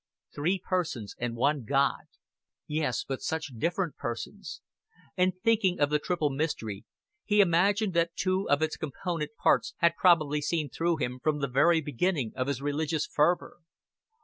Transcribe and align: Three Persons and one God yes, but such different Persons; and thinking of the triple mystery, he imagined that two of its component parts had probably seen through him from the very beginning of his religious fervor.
Three 0.33 0.57
Persons 0.57 1.13
and 1.19 1.35
one 1.35 1.63
God 1.63 2.05
yes, 2.65 3.03
but 3.07 3.21
such 3.21 3.53
different 3.55 3.97
Persons; 3.97 4.63
and 5.15 5.33
thinking 5.43 5.79
of 5.79 5.91
the 5.91 5.99
triple 5.99 6.31
mystery, 6.31 6.85
he 7.23 7.39
imagined 7.39 7.93
that 7.93 8.15
two 8.15 8.49
of 8.49 8.63
its 8.63 8.77
component 8.77 9.35
parts 9.35 9.75
had 9.77 9.95
probably 9.95 10.41
seen 10.41 10.71
through 10.71 10.97
him 10.97 11.19
from 11.21 11.37
the 11.39 11.47
very 11.47 11.81
beginning 11.81 12.31
of 12.35 12.47
his 12.47 12.63
religious 12.63 13.05
fervor. 13.05 13.57